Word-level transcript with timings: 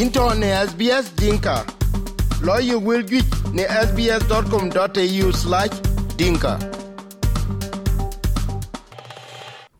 into 0.00 0.34
ne 0.34 0.48
SBS 0.66 1.06
Dinka. 1.16 1.64
Lawyer 2.42 2.78
will 2.78 3.02
get 3.02 3.24
ne 3.54 3.64
sbs.com.au 3.86 5.32
slash 5.32 5.70
dinka. 6.18 6.58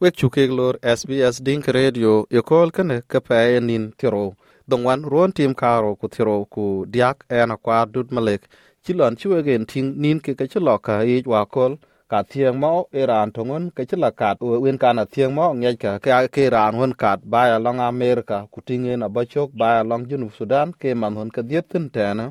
Wek 0.01 0.17
chukik 0.17 0.51
lor 0.51 0.75
SBS 0.83 1.43
Dinka 1.43 1.73
Radio 1.73 2.27
yokol 2.31 2.71
kane 2.71 3.03
kapaya 3.09 3.61
nin 3.61 3.93
tiro. 3.99 4.35
Dongwan 4.69 5.05
ruon 5.05 5.33
tim 5.33 5.55
karo 5.55 5.97
ku 5.97 6.09
tiro 6.09 6.45
ku 6.45 6.87
diak 6.89 7.25
en 7.31 7.51
akwar 7.51 7.87
dut 7.93 8.11
malek. 8.11 8.43
Chilon 8.85 9.17
chiwegen 9.17 9.67
ting 9.67 9.95
nin 9.97 10.21
kika 10.21 10.47
chiloka 10.49 11.05
yijwa 11.05 11.47
kol. 11.47 11.77
Ka 12.11 12.19
thieng 12.31 12.57
mo 12.63 12.73
iran 13.03 13.29
tongon 13.37 13.65
ke 13.77 13.83
ci 13.89 13.97
la 14.03 14.11
kat 14.21 14.37
wen 14.65 14.79
kana 14.83 15.05
thieng 15.13 15.33
mo 15.39 15.47
nge 15.61 15.71
ka 15.83 15.91
ke 16.05 16.11
ke 16.35 16.45
ran 16.55 16.75
hon 16.79 16.93
kat 17.03 17.19
ba 17.33 17.41
ya 17.51 17.57
long 17.67 17.81
america 17.93 18.39
ku 18.53 18.59
tingen 18.69 19.03
abachok 19.07 19.51
ba 19.61 19.69
ya 19.77 19.83
long 19.91 20.05
junub 20.09 20.33
sudan 20.39 20.69
ke 20.81 20.91
man 21.01 21.15
hon 21.19 21.31
ka 21.35 21.43
diet 21.49 21.67
tin 21.71 21.85
tena 21.95 22.27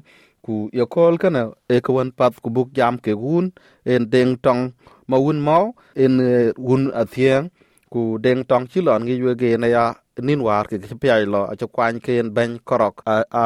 ku 0.45 0.53
ye 0.77 0.85
kol 0.93 1.13
kene 1.21 1.41
e 1.75 1.77
ko 1.85 1.91
wan 1.97 2.09
pat 2.17 2.33
ku 2.43 2.49
buk 2.55 2.69
jam 2.77 2.95
ke 3.05 3.13
gun 3.21 3.45
en 3.93 4.03
deng 4.13 4.33
tong 4.45 4.61
ma 5.09 5.17
wun 5.23 5.39
mo 5.47 5.59
en 6.03 6.13
wun 6.67 6.83
a 7.01 7.03
thieng 7.13 7.43
ku 7.93 8.01
deng 8.23 8.41
tong 8.49 8.65
chi 8.71 8.79
lon 8.87 9.01
gi 9.07 9.15
ywe 9.21 9.33
na 9.61 9.67
ya 9.75 9.85
nin 10.27 10.39
war 10.47 10.65
ke 10.69 10.75
ke 10.79 10.95
pai 11.01 11.25
lo 11.33 11.41
a 11.51 11.55
kwan 11.75 11.99
ken 12.05 12.25
ben 12.35 12.51
korok 12.67 12.95
a, 13.13 13.15
a 13.41 13.43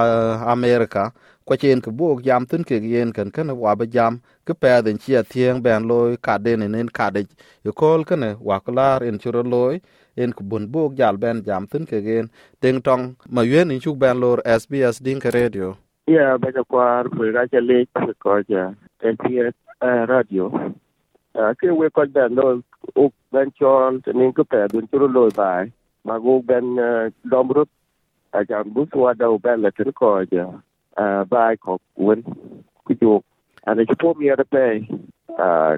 america 0.55 1.03
kwa 1.49 1.57
chen 1.57 1.81
ke 1.81 1.89
buok 1.99 2.21
jam 2.21 2.45
tin 2.49 2.61
ke 2.69 2.77
yen 2.93 3.09
kan 3.17 3.29
kan 3.35 3.49
wa 3.61 3.71
ba 3.79 3.85
jam 3.95 4.13
ke 4.45 4.53
pe 4.61 4.73
den 4.85 4.97
chi 5.01 5.11
a 5.19 5.21
thieng 5.31 5.61
ben 5.65 5.81
loy 5.91 6.11
ka 6.25 6.37
den 6.45 6.61
nen 6.73 6.89
ka 6.97 7.09
de 7.15 7.21
yo 7.65 7.71
kol 7.79 8.01
kan 8.09 8.21
wa 8.47 8.57
klar 8.65 8.99
en 9.07 9.17
churo 9.21 9.41
loy 9.53 9.81
en 10.21 10.29
ku 10.37 10.43
bun 10.49 10.69
buok 10.73 10.91
jal 10.99 11.17
ben 11.23 11.41
jam 11.47 11.65
tin 11.71 11.89
ke 11.89 11.97
gen 12.07 12.29
teng 12.61 12.79
tong 12.87 13.03
ma 13.33 13.41
yuen 13.49 13.71
in 13.73 13.81
chuk 13.83 13.97
ben 14.03 14.21
lor 14.21 14.37
sbs 14.61 15.01
din 15.05 15.19
ke 15.23 15.29
radio. 15.39 15.67
Ya 16.15 16.37
ba 16.37 16.53
ja 16.55 16.61
kwar 16.69 17.03
Yeah, 17.09 17.17
baca 17.17 17.17
kuar 17.17 17.17
mereka 17.17 17.41
jeli 17.51 17.79
kerja 18.23 18.63
SBS 19.13 19.57
uh, 19.81 20.03
radio. 20.13 20.45
Uh, 21.39 21.51
ke 21.57 21.73
we 21.79 21.89
ko 21.89 22.05
ben 22.15 22.35
lo 22.37 22.61
uk 22.93 23.13
ben 23.33 23.49
chon 23.57 24.01
nen 24.19 24.33
ko 24.37 24.43
pe 24.51 24.67
den 24.69 24.85
churu 24.93 25.07
loy 25.17 25.29
bai. 25.41 25.65
Ma 26.05 26.21
go 26.23 26.41
ben 26.45 26.65
dom 27.31 27.47
rut 27.57 27.69
a 28.37 28.45
jam 28.49 28.65
bu 28.73 28.85
swa 28.93 29.17
da 29.17 29.25
ben 29.45 29.61
la 29.63 29.69
tin 29.77 29.91
ko 29.91 30.21
ja. 30.37 30.47
uh, 30.97 31.23
baaikhokkuun 31.31 32.23
kujuk 32.85 33.23
ana 33.65 33.85
chupomi 33.85 34.31
arapei 34.31 34.87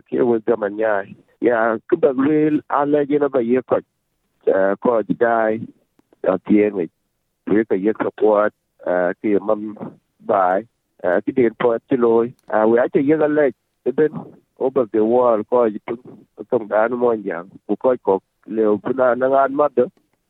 kiewek 0.08 0.46
gamanyai 0.46 1.16
ya 1.42 1.80
kibak 1.90 2.16
lueel 2.18 2.62
alejena 2.70 3.30
ba 3.30 3.42
ye 3.42 3.62
koc 3.62 3.84
koc 4.80 5.08
dai 5.20 5.62
atieŋic 6.34 6.92
luee 7.48 7.66
ka 7.66 7.76
yek 7.76 7.98
sapuat 7.98 8.54
kie 9.22 9.40
mam 9.40 9.76
baai 10.20 10.66
kidien 11.26 11.54
puat 11.60 11.82
ci 11.90 11.98
looi 11.98 12.34
we 12.70 12.80
aca 12.80 13.00
yek 13.00 13.22
alec 13.22 13.54
eben 13.86 14.14
obak 14.60 14.92
de 14.94 15.00
wol 15.00 15.44
koc 15.50 15.74
piŋ 15.86 16.00
toŋ 16.50 16.64
daan 16.72 16.92
moonjaŋ 17.02 17.46
ku 17.68 17.76
koc 17.76 17.98
kok 18.08 18.24
leu 18.56 18.78
puna 18.84 19.16
naŋaan 19.16 19.54
matdo 19.60 19.86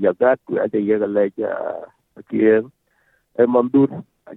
giờ 0.00 0.12
gắt 0.18 0.40
we 0.46 0.58
ai 0.58 0.68
chơi 0.68 0.86
cái 0.88 1.08
lệ 1.08 1.28
kia. 2.28 2.60
Em 3.34 3.52
mong 3.52 3.68
đun 3.72 3.90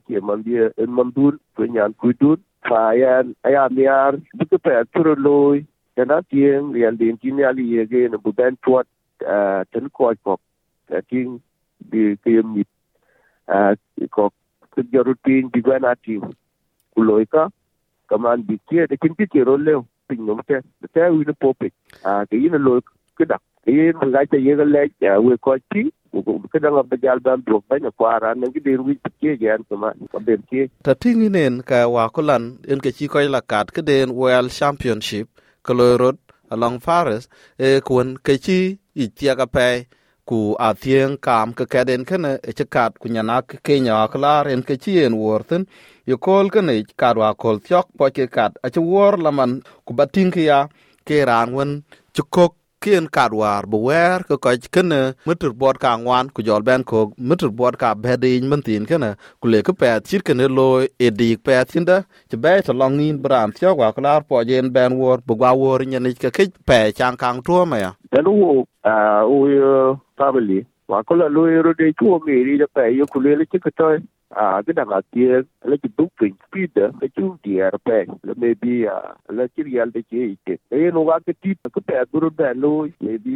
kia 0.08 0.20
mong 0.20 0.44
dia 0.44 0.70
em 0.76 0.96
mong 0.96 1.12
đun 1.16 1.38
với 1.56 1.70
nhàn 1.70 1.94
cùi 1.94 2.14
ya 2.20 2.38
phải 2.70 3.04
anh 3.04 3.34
ku 3.34 3.46
pe 3.46 3.56
yar 3.56 4.16
loy 4.36 4.48
cái 4.50 4.62
na 4.66 4.84
thưa 4.94 5.16
lối 5.18 5.64
cái 5.96 6.06
đó 6.06 6.22
tiền 6.30 6.72
liền 6.72 6.98
đến 6.98 7.16
ge 7.22 7.32
ne 7.32 7.54
bu 7.54 7.62
cái 7.90 8.08
nó 8.12 8.18
bị 8.18 8.32
ko 8.32 8.54
chuột 8.68 8.88
à 9.20 9.64
chân 9.72 9.90
coi 9.94 10.16
cọc 10.16 10.42
cái 10.88 11.02
ko 11.09 11.50
đi 11.92 12.16
cái 14.92 15.03
rutin 15.06 15.50
bi 15.53 15.62
ga 15.64 15.80
na 15.80 15.96
ti 16.08 16.14
ku 16.96 17.03
loy 17.03 17.26
ka 17.26 17.50
kaman 18.08 18.44
bikia 18.48 18.86
de 18.90 18.96
kin 18.96 19.16
ki 19.16 19.40
ro 19.46 19.58
leo 19.58 19.86
pin 20.09 20.26
no 20.26 20.36
te 20.48 20.56
te 20.94 21.02
wi 21.02 21.24
ne 21.28 21.34
popik 21.40 21.74
a 22.03 22.26
ke 22.26 22.38
yin 22.38 22.52
loy 22.52 22.80
ke 23.18 23.26
dak 23.30 23.42
ke 23.63 23.72
yin 23.77 24.11
ga 24.13 24.22
te 24.31 24.38
ye 24.47 24.55
ga 24.59 24.66
le 24.75 24.83
ya 25.05 25.19
we 25.19 25.38
ko 25.38 25.57
ti 25.73 25.83
ke 26.51 26.59
da 26.63 26.69
ngab 26.72 26.94
jal 27.03 27.19
ban 27.25 27.44
do 27.45 27.61
ba 27.69 27.79
na 27.83 27.91
kwara 27.97 28.33
ne 28.35 28.47
gi 28.53 28.59
der 28.66 28.81
wi 28.88 28.95
ke 29.22 29.31
gan 29.41 29.63
kama 29.69 29.94
ka 30.11 30.19
ben 30.25 30.41
ke 30.49 30.67
ta 30.85 30.94
tingi 31.01 31.29
nen 31.38 31.61
ka 31.69 31.79
wa 31.95 32.09
kulan 32.16 32.44
en 32.72 32.79
ke 32.83 32.91
chi 32.97 33.07
ko 33.13 33.23
la 33.35 33.41
kat 33.51 33.72
ke 33.75 33.81
den 33.89 34.11
world 34.19 34.51
championship 34.59 35.27
ko 35.66 35.73
lo 35.79 35.88
rod 36.01 36.17
along 36.53 36.77
fares 36.85 37.23
e 37.67 37.79
kun 37.88 38.07
ke 38.25 38.35
chi 38.45 38.59
i 39.03 39.05
tia 39.17 39.33
ka 39.39 39.47
pe 39.55 39.67
ku 40.29 40.39
a 40.67 40.69
thieng 40.81 41.16
kam 41.25 41.47
ke 41.57 41.66
keden 41.73 42.01
kene 42.09 42.31
e 42.49 42.51
chekat 42.57 42.91
ku 43.01 43.07
nyana 43.13 43.38
ke 43.49 43.57
kenya 43.66 43.97
klar 44.13 44.43
en 44.53 44.61
ke 44.67 44.75
chien 44.83 45.13
worten 45.23 45.63
ye 46.09 46.16
kol 46.25 46.45
kene 46.53 46.73
kad 47.01 47.16
wa 47.22 47.29
kol 47.41 47.57
thiok 47.66 47.88
po 47.97 48.05
ke 48.16 48.25
kat 48.35 48.51
a 48.66 48.67
che 48.73 48.81
wor 48.89 49.13
laman 49.25 49.51
ku 49.85 49.91
batin 49.97 50.29
ke 50.35 50.41
ya 50.49 50.59
ke 51.07 51.17
ran 51.29 51.49
wen 51.57 51.72
chukok 52.16 52.53
kien 52.81 53.06
kad 53.16 53.31
war 53.42 53.64
bu 53.72 53.78
wer 53.88 54.19
ke 54.28 54.36
ko 54.44 54.50
kene 54.75 55.02
mitur 55.28 55.53
bot 55.62 55.78
ka 55.84 55.92
ngwan 56.02 56.25
ku 56.34 56.42
jol 56.47 56.62
ben 56.68 56.81
ko 56.90 57.00
mitur 57.30 57.52
bot 57.59 57.75
ka 57.81 57.90
bedin 58.03 58.50
man 58.50 58.62
tin 58.68 58.84
kene 58.90 59.09
ku 59.42 59.46
le 59.53 59.59
ke 59.68 59.74
pet 59.81 60.00
chit 60.08 60.22
kene 60.28 60.46
lo 60.58 60.68
e 61.06 61.08
dik 61.20 61.38
pet 61.46 61.66
tinda 61.72 61.97
che 62.30 62.36
be 62.44 62.53
to 62.66 62.74
long 62.74 62.97
nin 63.00 63.22
bram 63.24 63.50
thiok 63.58 63.78
wa 63.81 63.90
klar 63.97 64.22
po 64.30 64.36
jen 64.50 64.74
ben 64.75 64.91
wor 65.00 65.18
bu 65.28 65.34
gwa 65.40 65.52
wor 65.62 65.80
nyani 65.91 66.12
ke 66.22 66.30
ke 66.38 66.44
pe 66.70 66.80
chang 66.97 67.18
kang 67.22 67.38
tuo 67.46 67.62
ma 67.72 67.78
ya 67.84 67.91
Tenu 68.12 68.34
a 68.91 68.96
u 69.36 69.38
family 70.18 70.59
wa 70.91 71.03
ko 71.07 71.16
la 71.16 71.28
lu 71.35 71.41
ro 71.66 71.72
de 71.79 71.94
ku 72.00 72.07
mi 72.28 72.44
ri 72.46 72.57
da 72.62 72.68
pa 72.75 72.84
yo 73.00 73.06
ku 73.12 73.19
le 73.24 73.46
ti 73.52 73.59
ko 73.66 73.72
to 73.79 73.88
a 74.44 74.46
ga 74.66 74.74
da 74.79 74.84
ga 74.91 74.97
ti 75.12 75.24
le 75.69 75.75
ti 75.84 75.90
bu 75.97 76.03
pin 76.19 76.34
pi 76.52 76.68
da 76.75 76.90
le 77.02 77.07
ti 77.16 77.24
di 77.44 77.53
ar 77.68 77.75
pa 77.88 78.00
le 78.28 78.34
me 78.41 78.50
bi 78.62 78.74
a 78.94 78.96
le 79.38 79.46
ti 79.53 79.63
ri 79.68 79.79
al 79.84 79.94
de 79.96 80.02
ti 80.09 80.24
ti 80.46 80.57
e 80.79 80.91
no 80.96 81.03
ga 81.09 81.19
ti 81.44 81.56
ko 81.75 81.79
pa 81.91 82.03
du 82.12 82.29
da 82.41 82.52
lo 82.63 82.72
me 83.07 83.16
bi 83.28 83.35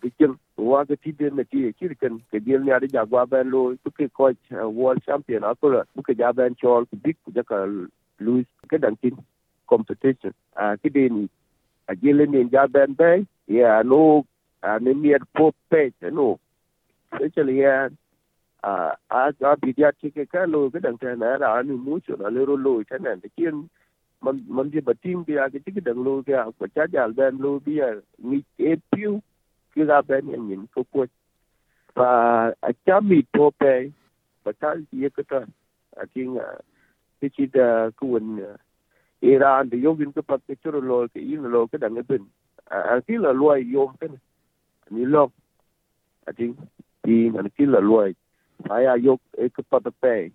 bi 0.00 0.12
ki 0.18 0.30
wa 0.70 0.84
ga 0.90 0.94
ti 1.02 1.10
de 1.22 1.30
me 1.38 1.44
ti 1.50 1.64
ki 1.78 1.90
ri 1.90 1.96
kan 2.02 2.22
ke 2.30 2.38
di 2.44 2.54
ne 2.66 2.72
ari 2.76 2.88
ja 2.94 3.02
gwa 3.10 3.26
ba 3.32 3.42
lo 3.54 3.62
ku 3.82 3.90
ke 3.98 4.06
coach 4.18 4.54
ah, 4.54 4.68
world 4.78 5.02
champion 5.06 5.42
a 5.50 5.54
ko 5.58 5.74
la 5.74 5.82
ku 5.94 6.06
ke 6.06 6.14
ja 6.20 6.30
ban 6.38 6.54
chol 6.62 6.86
ku 6.90 6.96
bi 7.02 7.16
ja 7.34 7.42
ka 7.42 7.66
Louis 8.22 8.46
ke 8.70 8.78
dan 8.78 8.94
tin 9.02 9.18
competition. 9.66 10.32
A 10.54 10.76
ki 10.78 10.88
de 10.96 11.08
ni. 11.16 11.24
Ah, 11.88 11.92
a 11.92 11.98
jele 12.02 12.24
ni 12.30 12.46
ja 12.54 12.66
ban 12.70 12.94
ya 13.46 13.82
no 13.82 14.24
a 14.62 14.78
ne 14.78 14.94
mi 14.94 15.12
er 15.12 15.24
po 15.34 15.50
pe 15.68 15.90
no 16.18 16.38
especially 17.14 17.60
yeah 17.60 17.88
a 18.62 18.92
a 19.40 19.56
bidia 19.56 19.92
cái 20.00 20.26
ka 20.26 20.46
lo 20.46 20.68
ga 20.68 20.80
dang 20.80 20.98
ta 20.98 21.14
na 21.14 21.36
ra 21.36 21.62
ni 21.62 21.74
mu 21.76 21.98
chỗ 22.06 22.16
na 22.16 22.28
le 22.28 22.44
ro 22.44 22.56
lo 22.56 22.82
ta 22.88 22.96
na 22.98 23.14
de 23.14 23.28
kin 23.36 23.68
man 24.20 24.44
man 24.48 24.70
di 24.70 24.80
batim 24.80 25.24
bi 25.26 25.36
a 25.36 25.48
cái 25.48 25.60
tike 25.64 25.80
dang 25.84 26.04
lo 26.04 26.22
ga 26.26 26.44
ko 26.58 26.66
cha 26.74 26.86
jal 26.86 27.12
ben 27.12 27.36
lo 27.38 27.58
bi 27.58 27.78
a 27.78 28.00
ni 28.18 28.42
e 28.56 28.76
piu 28.90 29.20
ki 29.74 29.84
ga 29.84 30.02
ben 30.02 30.28
yin 30.28 30.48
yin 30.50 30.66
ko 30.74 30.84
ko 30.92 31.06
pa 31.94 32.08
a 32.60 32.72
cha 32.86 33.00
mi 33.00 33.22
to 33.32 33.50
pe 33.58 33.90
pa 34.42 34.52
ta 34.60 34.74
ye 34.90 35.08
ka 35.10 35.22
ta 35.28 35.44
a 35.96 36.06
king 36.06 36.38
a 36.38 36.48
ti 37.20 37.28
chi 37.28 37.46
da 37.46 37.90
ku 37.98 38.18
Iran 39.24 39.68
de 39.68 39.76
yogin 39.76 40.12
bắt 40.14 40.26
pat 40.26 40.40
ke 40.46 40.54
churo 40.62 40.80
lo 40.80 41.08
ke 41.08 41.20
yin 41.20 41.44
lo 41.52 41.66
ka 41.66 41.78
dang 41.78 42.00
ben 42.08 42.24
a 42.70 43.00
ki 43.06 43.18
la 43.18 43.32
lo 43.32 43.54
yom 43.54 43.92
này 44.00 44.18
ni 44.90 45.04
lo 45.04 45.30
a 46.26 46.32
ting 46.32 46.54
ti 47.04 47.30
na 47.30 47.48
ki 47.56 47.64
la 47.68 47.80
lo 47.80 48.08
saya 48.68 48.96
yok 48.96 49.20
ek 49.36 49.60
pada 49.70 49.90
pe 49.92 50.30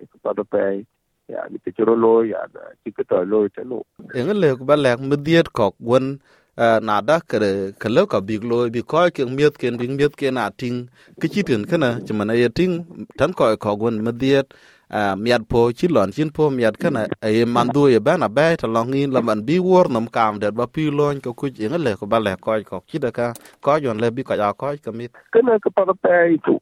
ek 0.00 0.10
pada 0.24 0.44
pe 0.44 0.86
ya 1.28 1.44
ni 1.50 1.58
te 1.58 1.70
choro 1.76 1.94
lo 1.98 2.22
ya, 2.22 2.40
na 2.54 2.62
ti 2.82 2.90
ka 2.96 3.02
to 3.08 3.24
lo 3.26 3.48
te 3.48 3.62
lo. 3.66 3.82
E 4.14 4.20
ngal 4.22 4.38
le 4.42 4.48
ba 4.68 4.74
lek 4.84 4.98
mi 5.08 5.16
diet 5.26 5.48
kok 5.52 5.74
won 5.88 6.22
eh, 6.56 6.78
na 6.86 7.00
da 7.08 7.18
ka 7.20 7.38
ka 7.82 7.88
lo 7.90 8.02
ka 8.06 8.18
big 8.28 8.42
lo 8.50 8.64
bi 8.74 8.82
ko 8.90 9.10
ke 9.10 9.22
miet 9.36 9.54
ken 9.60 9.76
ding 9.80 9.94
miet 9.98 10.14
ken 10.16 10.38
a 10.38 10.46
ting. 10.60 10.88
Ki 11.20 11.26
chi 11.32 11.42
tin 11.48 11.62
kana 11.70 11.88
chi 12.06 12.12
mana 12.18 12.34
ye 12.40 12.48
ting. 12.48 12.72
Tan 13.18 13.30
ko 13.36 13.52
e 13.54 13.56
ko 13.58 13.74
won 13.82 13.96
mi 14.04 14.12
diet. 14.22 14.54
Miat 14.90 15.42
po 15.48 15.70
chi 15.74 15.88
lon 15.88 16.10
chin 16.12 16.30
po 16.30 16.50
miat 16.50 16.78
kana 16.78 17.06
e 17.22 17.44
man 17.44 17.68
du 17.74 17.88
ye 17.88 17.98
bana 17.98 18.28
ba 18.28 18.56
ta 18.56 18.68
long 18.68 18.94
in 18.94 19.10
la 19.12 19.20
man 19.20 19.42
bi 19.46 19.58
wor 19.58 19.88
nam 19.90 20.06
kam 20.06 20.38
det 20.38 20.54
ba 20.54 20.66
pi 20.66 20.90
lon 20.90 21.20
ko 21.20 21.32
ku 21.34 21.46
en 21.58 21.74
le 21.84 21.96
ko 21.96 22.06
ba 22.06 22.18
le 22.20 22.36
ko 22.40 22.52
ko 22.64 22.80
chi 22.88 22.98
da 22.98 23.10
ka 23.10 23.34
ko 23.60 23.76
yon 23.76 23.98
le 24.02 24.10
bi 24.10 24.22
ko 24.22 24.34
ya 24.34 24.52
ko 24.52 24.74
ka 24.84 24.92
mit 24.92 25.12
kana 25.32 25.58
ka 25.60 25.70
pada 25.70 25.94
pe 25.94 26.38
tu 26.46 26.54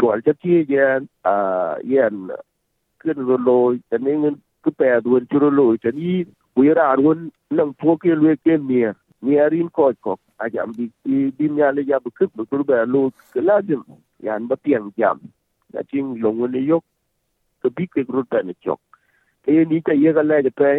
soal 0.00 0.22
cha 0.26 0.32
ti 0.42 0.66
yen 0.68 1.08
a 1.24 1.34
yen 1.84 2.30
ken 3.00 3.18
ro 3.28 3.36
lo 3.48 3.58
te 3.90 3.98
ning 3.98 4.36
ku 4.62 4.70
pe 4.78 4.88
duan 5.04 5.26
churo 5.30 5.50
lo 5.50 5.76
te 5.82 5.90
ni 5.98 6.24
ku 6.54 6.62
ra 6.78 6.94
run 7.00 7.30
nang 7.50 7.72
po 7.80 7.96
ke 8.02 8.10
lwe 8.20 8.36
ke 8.44 8.58
mia 8.68 8.92
mia 9.22 9.48
rin 9.48 9.70
ko 9.70 9.92
ko 10.04 10.18
a 10.42 10.50
jam 10.50 10.72
bi 10.76 10.90
bi 11.06 11.46
nya 11.56 11.72
le 11.76 11.82
ya 11.90 11.98
bu 12.04 12.10
kut 12.18 12.30
bu 12.36 12.42
ku 12.50 12.64
ba 12.70 12.84
lo 12.94 13.02
ke 13.32 13.40
la 13.48 13.60
dim 13.68 13.82
yan 14.26 14.48
ba 14.50 14.56
piang 14.64 14.90
jam 14.98 15.18
da 15.72 15.80
ching 15.90 16.20
long 16.22 16.42
ne 16.52 16.60
yok 16.70 16.84
ke 17.62 17.68
bi 17.76 17.86
ke 17.92 18.00
ru 18.08 18.22
ta 18.30 18.42
ne 18.42 18.54
chok 18.64 18.80
e 19.46 19.64
ni 19.64 19.80
ta 19.86 19.92
ye 19.92 20.12
ga 20.12 20.22
le 20.30 20.42
de 20.46 20.50
pe 20.50 20.70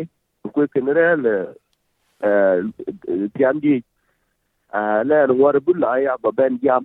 ku 0.44 0.68
ke 0.74 0.80
ne 0.82 0.94
le 1.26 1.36
eh 2.28 2.58
tiam 3.36 3.60
di 3.60 3.82
à 4.70 5.04
là 5.04 5.26
ngor 5.28 5.60
bu 5.66 5.74
la 5.74 5.98
ya 5.98 6.18
ba 6.24 6.32
ben 6.32 6.58
jam. 6.62 6.84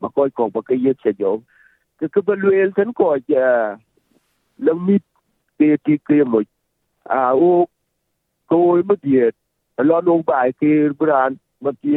Ba 0.00 0.08
ko 0.08 0.28
ko 0.36 0.50
ba 0.50 0.60
ke 0.62 0.74
ye 0.74 0.94
che 0.94 1.12
jo 1.18 1.42
ke 1.98 2.08
ke 2.08 2.20
ba 2.26 2.34
luel 2.34 2.72
ten 2.76 2.92
ko 2.92 3.16
ja 3.28 3.76
le 4.58 4.72
mi 4.74 4.98
ke 5.58 5.76
ti 5.84 5.98
ke 5.98 6.24
mo 6.24 6.40
a 7.08 7.32
o 7.34 7.66
ko 8.48 8.56
mo 8.88 8.94
die 9.02 9.30
lo 9.78 10.00
no 10.00 10.22
ba 10.22 10.52
ke 10.60 10.90
bran 10.98 11.38
ma 11.60 11.70
ti 11.80 11.96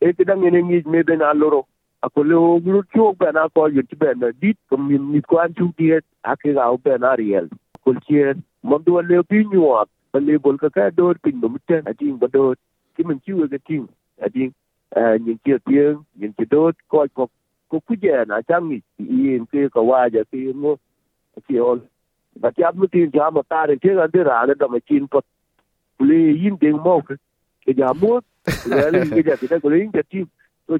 e 0.00 0.12
ke 0.12 0.24
dang 0.24 0.40
ne 0.40 0.60
ngi 0.62 0.82
me 0.86 1.02
ben 1.02 1.22
aloro 1.22 1.60
ako 1.60 1.77
akole 2.02 2.34
oglur 2.34 2.84
chuk 2.94 3.18
bena 3.18 3.48
ko 3.54 3.66
yut 3.66 3.90
bena. 3.98 4.32
Dit 4.32 4.58
min 4.78 5.12
mit 5.12 5.26
kwan 5.26 5.54
chuk 5.54 5.76
diet 5.76 6.04
ake 6.22 6.54
ga 6.54 6.76
bena 6.76 7.16
riel 7.16 7.48
kol 7.84 7.96
chie 8.06 8.34
mamdu 8.62 9.02
le 9.10 9.22
bi 9.28 9.44
nyuwa 9.44 9.84
le 10.14 10.38
bol 10.38 10.56
ka 10.58 10.68
ka 10.68 10.90
dor 10.96 11.14
pin 11.22 11.40
dum 11.40 11.58
ten 11.66 11.82
adin 11.86 12.18
bodo 12.18 12.54
kimin 12.96 13.20
chiwe 13.24 13.44
eh, 13.44 13.50
ga 13.50 13.58
tin 13.66 13.86
adin 14.22 14.50
những 14.96 15.36
chiếc 15.44 15.56
tiếng 15.64 15.96
những 16.14 16.32
chiếc 16.32 16.48
đốt 16.50 16.74
coi 16.88 17.08
có 17.14 17.26
có 17.68 17.78
cứ 17.86 17.94
về 18.02 18.24
là 18.28 18.42
trang 18.48 18.68
nghỉ 18.68 18.80
yên 18.98 19.46
kia 19.46 19.68
có 19.72 19.82
qua 19.82 20.08
ngô 20.32 20.76
chiều 21.48 21.76
và 22.34 22.50
chăm 22.56 22.78
mới 22.78 22.88
tin 22.88 23.10
cho 23.10 23.30
mà 23.30 23.40
ta 23.48 23.66
đến 23.66 23.78
chiếc 23.78 23.90
chín 24.88 25.06
pot. 25.06 25.24
Lê 25.98 26.16
yên 26.16 26.56
tiếng 26.60 26.76
mốc 26.76 27.04
cái 27.66 27.74
giờ 27.76 27.92
mua 27.92 28.20
lê 28.66 28.90
cái 29.10 29.22
giờ 29.26 29.34
thì 29.40 29.48
ta 29.48 29.58
có 29.62 29.70
lấy 29.70 29.88
cái 29.92 30.02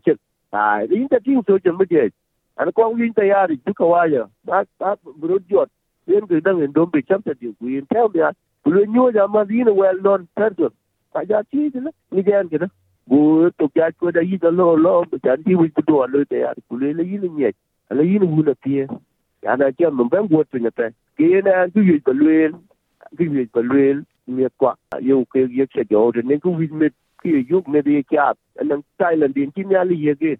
chết 0.04 0.14
ai 0.50 0.86
yên 0.90 1.06
chim 1.24 1.40
tôi 1.46 1.58
chết 1.64 1.70
mới 1.70 1.86
chết 1.90 2.08
anh 2.54 2.68
con 2.74 2.94
viên 2.94 3.12
tay 3.12 3.30
à 3.30 3.46
thì 3.48 3.54
cứ 3.66 3.72
có 3.76 3.86
qua 3.86 4.06
giờ 4.12 4.26
bác 4.44 4.68
bác 4.78 4.94
bữa 5.16 5.36
giọt 5.50 5.68
yên 6.06 6.26
cái 6.26 6.40
đang 6.40 6.58
yên 6.58 6.72
đốm 6.72 6.90
bị 6.92 7.00
chấm 7.08 7.22
thật 7.22 7.36
điều 7.40 7.52
quyền 7.60 7.84
theo 7.86 8.08
đi 8.14 8.20
à? 8.20 8.32
Lì 8.64 8.84
nhua 8.88 9.12
giờ 9.12 9.26
mà 9.26 9.44
đi 9.44 9.56
nó 9.66 9.72
well 9.72 10.00
known 10.00 10.24
person 10.36 10.72
tại 11.12 11.26
giờ 11.28 11.42
chi 11.52 11.70
thế 11.74 11.80
đó 11.80 11.90
như 12.10 12.22
vậy 12.26 12.42
cái 12.50 12.58
đó 12.58 12.66
bu 13.08 13.48
to 13.56 13.66
ja 13.74 13.90
ko 13.98 14.12
da 14.12 14.20
yi 14.20 14.38
da 14.42 14.50
lo 14.50 14.76
lo 14.76 14.92
jan 15.24 15.42
ti 15.44 15.54
wi 15.54 15.68
do 15.88 16.06
lo 16.12 16.24
te 16.30 16.40
ya 16.44 16.52
ku 16.68 16.76
le 16.76 16.88
yi 17.10 17.18
ni 17.22 17.28
nye 17.28 17.50
ala 17.88 18.02
yi 18.02 18.18
ni 18.18 18.26
wu 18.32 18.42
na 18.48 18.54
tie 18.64 18.86
ya 19.42 19.56
na 19.56 19.70
ja 19.78 19.90
mo 19.90 20.04
ben 20.12 20.28
go 20.28 20.44
tu 20.44 20.58
nya 20.58 20.70
ta. 20.70 20.90
Ke 21.16 21.40
na 21.44 21.66
ku 21.72 21.80
yi 21.88 22.00
ko 22.06 22.12
le 22.12 22.36
ku 23.16 23.24
yi 23.24 23.46
ko 23.54 23.60
le 23.62 23.84
mi 24.26 24.44
kwa 24.60 24.74
yo 25.00 25.24
ke 25.32 25.48
ye 25.58 25.66
che 25.72 25.84
jo 25.90 26.12
de 26.12 26.22
ne 26.22 26.38
ku 26.38 26.52
wi 26.58 26.68
me 26.80 26.88
ki 27.22 27.44
yu 27.50 27.62
me 27.66 27.82
de 27.82 28.02
kya 28.02 28.34
an 28.60 28.82
thailand 28.98 29.34
din 29.34 29.52
ti 29.52 29.64
nya 29.64 29.84
li 29.84 29.96
ye 30.06 30.14
ge 30.14 30.34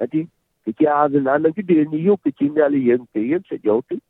ati 0.00 0.26
ki 0.64 0.72
kya 0.72 1.08
da 1.12 1.20
na 1.20 1.38
na 1.38 1.50
ki 1.50 1.62
de 1.62 1.84
ni 1.84 1.98
yu 2.08 2.16
ki 2.24 2.32
ti 2.38 2.48
nya 2.50 2.68
li 2.68 2.80
ye 2.88 2.98
ke 3.12 3.20
ye 3.30 3.40
che 3.48 3.58
jo 3.64 3.80
ti 3.88 4.00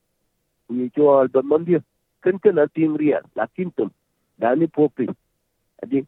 ni 0.69 0.91
jo 0.97 1.27
da 1.27 1.43
man 1.43 1.65
dia. 1.65 1.81
Kan 2.23 2.39
kan 2.43 2.59
ating 2.59 2.97
ria 2.99 3.23
lakin 3.37 3.71
tum 3.77 3.91
da 4.39 4.55
ni 4.55 4.67
popi 4.67 5.07
ati 5.83 6.07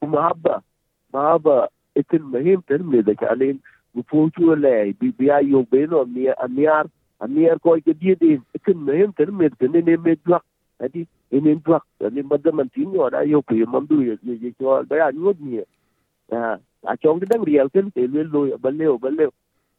kumahaba 0.00 0.62
mahaba 1.12 1.68
itin 1.94 2.22
mahim 2.32 2.62
tan 2.66 2.82
me 2.90 3.02
da 3.02 3.14
kalin 3.14 3.60
gufochu 3.94 4.56
le 4.64 4.92
bi 4.98 5.12
biya 5.18 5.38
yo 5.50 5.62
be 5.62 5.86
no 5.86 6.04
mi 6.04 6.26
amiar 6.44 6.84
amiar 7.20 7.58
ko 7.62 7.78
ke 7.86 7.94
die 8.00 8.14
din 8.14 8.42
itin 8.58 8.78
mahim 8.86 9.14
tan 9.14 9.30
me 9.38 9.48
tan 9.58 9.72
ne 9.72 9.96
me 9.96 10.16
dwak 10.26 10.42
adi 10.84 11.06
enen 11.32 11.60
dwak 11.64 11.84
ni 12.12 12.22
madaman 12.22 12.70
tin 12.74 12.94
yo 12.94 13.10
da 13.10 13.22
yo 13.22 13.42
pe 13.42 13.64
mam 13.66 13.86
du 13.86 14.02
ye 14.02 14.18
ye 14.24 14.52
cho 14.58 14.82
ba 14.88 14.96
ya 14.96 15.10
nyot 15.12 15.38
ni 15.40 15.60
a 16.32 16.58
a 16.86 16.96
chong 16.96 17.20
de 17.20 17.26
dang 17.26 17.44
riel 17.44 17.70
ken 17.70 17.90
te 17.92 18.06
le 18.06 18.24
lo 18.24 18.58
ba 18.58 18.70
le 18.70 18.86
ba 18.98 19.10
le 19.10 19.28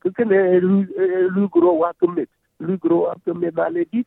ke 0.01 0.09
ken 0.15 0.29
lu 0.61 0.85
lu 1.35 1.49
gro 1.49 1.73
wa 1.73 1.93
ke 1.99 2.07
me 2.07 2.25
lu 2.59 2.77
gro 2.77 2.97
wa 3.05 3.15
ke 3.25 3.33
me 3.33 3.51
ba 3.51 3.69
le 3.69 3.85
di 3.91 4.05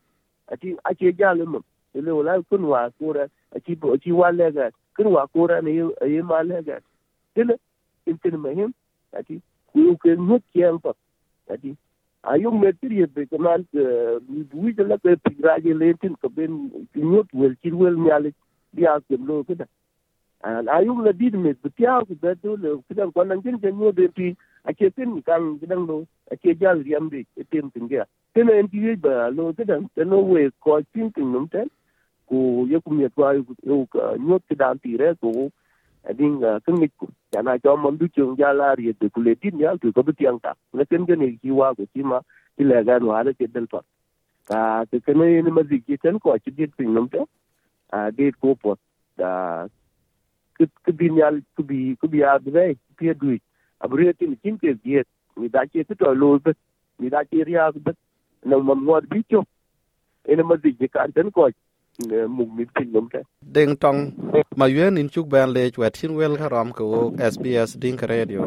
a 0.48 0.56
ti 0.56 0.76
a 0.84 0.94
che 0.94 1.12
ja 1.18 1.32
le 1.34 1.44
mo 1.44 1.60
le 1.94 2.10
wala 2.12 2.42
kun 2.48 2.64
wa 2.64 2.90
ko 2.98 3.12
ra. 3.12 3.24
A 3.24 3.56
ati 3.56 3.76
bo 3.76 3.94
ati 3.94 4.12
wa 4.12 4.30
le 4.30 4.52
ga 4.52 4.70
kun 4.96 5.08
wa 5.12 5.26
ko 5.28 5.46
ra 5.46 5.60
ne 5.60 5.72
ye 6.14 6.22
ma 6.22 6.42
le 6.42 6.62
ga 6.62 6.78
te 7.34 7.44
le 7.44 7.56
in 8.06 8.18
tin 8.18 8.36
ma 8.40 8.50
intin 8.50 8.72
a 9.12 9.22
ti 9.22 9.40
ku 9.72 9.96
ke 10.02 10.16
ngut 10.16 10.42
kiang 10.52 10.80
pa 10.80 10.92
a 11.52 11.56
ti 11.58 11.76
ayo 12.22 12.50
metir 12.50 12.92
ye 12.92 13.06
be 13.06 13.26
kemal 13.26 13.64
mi 14.28 14.42
bui 14.42 14.72
de 14.72 14.84
la 14.84 14.98
ke 14.98 15.16
pigraje 15.24 15.72
lentin 15.74 16.16
ke 16.16 16.28
ben 16.28 16.70
kinyot 16.94 17.28
wel 17.32 17.54
kirwel 17.62 17.96
mi 17.96 18.10
ale 18.10 18.32
dia 18.74 18.98
ke 19.08 19.16
blo 19.16 19.44
ke 19.44 19.54
da 19.54 19.66
ayo 20.76 20.98
la 21.02 21.12
dit 21.12 21.34
me 21.34 21.54
de 21.54 21.70
kya 21.78 22.02
ke 22.08 22.18
da 22.20 22.34
do 22.42 22.56
le 22.56 22.76
ke 22.88 22.94
da 22.94 23.10
kon 23.10 23.28
nan 23.28 23.42
jinje 23.42 23.70
nyo 23.72 23.92
de 23.92 24.08
pi 24.08 24.36
a 24.64 24.74
ke 24.74 24.90
tin 24.96 25.22
kan 25.22 25.58
gidan 25.60 25.86
lo 25.86 26.04
a 26.30 26.36
ke 26.36 26.58
jal 26.60 26.82
riam 26.82 27.08
be 27.08 27.24
e 27.36 27.44
tem 27.50 27.70
tingia 27.70 28.04
ke 28.34 28.44
na 28.44 28.62
ndi 28.62 28.96
ba 28.96 29.30
lo 29.30 29.52
ke 29.52 29.64
da 29.64 29.78
no 30.04 30.20
we 30.20 30.50
ko 30.60 30.80
tin 30.92 31.12
tin 31.12 31.32
num 31.32 31.48
ten 31.48 31.70
ko 32.28 32.66
ye 32.68 32.80
ku 32.80 32.90
mi 32.90 33.04
atwa 33.04 33.34
ye 33.38 33.42
ku 33.46 33.54
nyot 34.18 34.42
ke 34.48 34.56
da 34.58 34.74
ti 34.74 34.98
ko 35.22 35.50
ading 36.04 36.40
kengit 36.66 36.92
ku 36.98 37.08
yana 37.32 37.58
cho 37.62 37.76
mon 37.76 37.96
du 37.96 38.08
chung 38.08 38.36
ja 38.38 38.52
la 38.52 38.74
ri 38.74 38.92
de 38.92 39.08
ku 39.10 39.22
le 39.22 39.34
tin 39.34 39.58
ya 39.58 39.76
ku 39.76 39.92
ko 39.92 40.02
bi 40.02 40.12
tiang 40.12 40.40
ta 40.40 40.54
ne 40.72 40.84
ken 40.84 41.06
gen 41.06 41.18
ni 41.18 41.36
ki 41.36 41.50
wa 41.50 41.74
ku 41.74 41.86
ti 41.92 42.02
ma 42.02 42.20
ti 42.56 42.64
le 42.64 42.84
ga 42.84 42.98
no 42.98 43.12
ala 43.12 43.32
ke 43.32 43.46
del 43.50 43.66
pa 43.66 43.80
ta 44.46 44.84
te 44.90 45.00
ken 45.00 45.18
ne 45.18 45.42
ni 45.42 45.50
ma 45.50 45.62
zi 45.62 45.80
ki 45.80 45.96
ten 45.96 46.18
ko 46.18 46.36
chi 46.44 46.50
dit 46.50 46.72
pin 46.76 46.92
nom 46.94 47.08
te 47.08 47.20
a 47.92 48.10
de 48.10 48.32
ko 48.40 48.54
po 48.54 48.76
da 49.16 49.66
ke 50.58 50.70
ku 50.84 50.92
bin 50.92 51.16
ya 51.16 51.30
ku 51.56 51.62
bi 51.62 51.96
ku 52.00 52.08
bi 52.08 52.18
ya 52.24 52.38
de 52.38 52.74
pi 52.96 53.12
du 53.14 53.36
a 53.80 53.88
bru 53.88 54.12
ti 54.12 54.26
ni 54.26 54.36
tin 54.42 54.58
ke 54.58 54.74
di 54.82 55.02
ni 55.36 55.48
da 55.48 55.66
ke 55.66 55.84
to 55.94 56.14
lo 56.14 56.38
be 56.38 56.52
ni 56.98 57.08
da 57.08 57.24
ke 57.24 57.44
ri 57.50 57.52
ya 57.58 57.70
be 57.72 57.92
na 58.44 58.58
mo 58.58 58.74
mo 58.74 59.00
bi 59.14 59.24
cho 59.30 59.44
ene 60.24 60.42
ma 60.42 60.56
zi 60.62 60.76
ki 60.78 60.88
ka 60.88 61.06
ten 61.14 61.30
ko 61.30 61.50
mục 62.06 62.48
mít 62.48 62.68
pin 62.74 62.92
lắm 62.92 63.08
thế. 63.12 63.22
Ding 63.54 63.76
tong 63.76 64.10
mà 64.56 64.66
yuen 64.66 64.94
in 64.94 65.08
chuk 65.08 65.26
ban 65.30 65.48
le 65.52 65.70
chwet 65.70 65.90
chin 65.90 66.16
wel 66.16 66.36
karam 66.36 66.72
ko 66.72 67.10
SBS 67.18 67.78
Ding 67.80 67.96
Radio. 68.08 68.42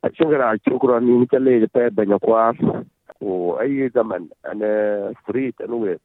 A 0.00 0.08
chin 0.18 0.30
gara 0.30 0.56
chukra 0.64 1.00
ni 1.00 1.26
chale 1.30 1.66
pe 1.72 1.90
banya 1.96 2.18
kwa 2.18 2.52
ko 3.20 3.56
ai 3.60 3.88
zaman 3.94 4.28
ana 4.42 4.68
free 5.26 5.52
tan 5.58 5.80
we 5.80 5.96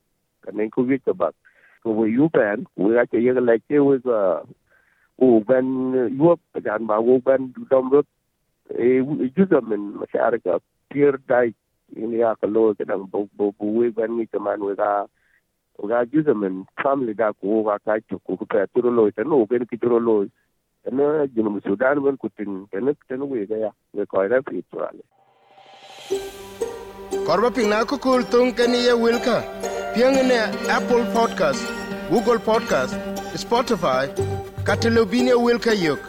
kan 0.41 0.69
ko 0.69 0.81
wi 0.81 0.97
ka 1.05 1.13
ba 1.13 1.31
ko 1.83 1.91
we 1.91 2.09
yu 2.09 2.29
ban 2.33 2.65
we 2.77 2.93
ga 2.93 3.05
che 3.05 3.17
ye 3.17 3.33
la 3.33 3.57
che 3.67 3.79
we 3.79 3.99
ga 3.99 4.41
u 5.19 5.43
ban 5.47 5.65
yu 6.19 6.35
jan 6.65 6.87
ba 6.87 6.99
u 6.99 7.21
ban 7.25 7.53
dom 7.69 7.89
rut 7.91 8.07
e 8.69 9.03
ju 9.35 9.45
zaman 9.45 9.81
ma 9.99 10.05
shar 10.11 10.39
ka 10.43 10.59
pier 10.89 11.17
dai 11.27 11.53
ni 11.95 12.17
ya 12.17 12.35
ka 12.35 12.47
lo 12.47 12.73
ka 12.73 12.83
dang 12.83 13.05
bo 13.11 13.27
bo 13.37 13.51
we 13.59 13.89
ban 13.89 14.17
ni 14.17 14.27
man 14.39 14.61
we 14.63 14.75
ga 14.75 15.05
ga 15.87 16.05
juza 16.05 16.33
men 16.33 16.65
family 16.83 17.13
da 17.13 17.31
ko 17.33 17.63
ga 17.63 17.77
ka 17.85 17.97
to 18.09 18.19
ko 18.25 18.37
ko 18.37 18.45
turo 18.73 18.89
lo 18.91 19.09
ta 19.11 19.23
no 19.23 19.45
ben 19.45 19.65
ki 19.65 19.77
turo 19.77 19.99
lo 19.99 20.25
na 20.91 21.25
jinu 21.33 21.61
sudan 21.65 22.03
ben 22.03 22.17
kutin 22.17 22.67
ten 22.71 22.93
ten 23.07 23.21
we 23.29 23.45
ga 23.45 23.57
ya 23.57 23.71
we 23.93 24.05
ko 24.05 24.21
ra 24.27 24.41
fi 24.49 24.63
tuale 24.71 25.01
korba 27.27 27.49
pina 27.51 27.85
ko 27.85 27.97
kul 27.97 28.23
tun 28.31 28.51
kani 28.53 28.79
ye 28.87 28.93
wilka. 28.93 29.37
Piang 29.93 30.15
ne 30.27 30.39
apple 30.75 31.03
podcast 31.13 31.63
google 32.09 32.39
podcast 32.39 32.95
spotify 33.35 34.07
katelobine 34.63 35.33
wilka 35.45 35.73
yok 35.73 35.99